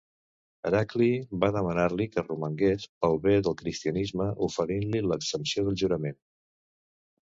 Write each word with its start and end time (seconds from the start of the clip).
Heracli 0.69 1.09
va 1.43 1.49
demanar-li 1.57 2.09
que 2.15 2.25
romangués 2.25 2.89
pel 3.05 3.21
bé 3.29 3.37
del 3.49 3.59
cristianisme 3.63 4.31
oferint-li 4.51 5.07
l'exempció 5.11 5.71
del 5.71 5.83
jurament. 5.87 6.23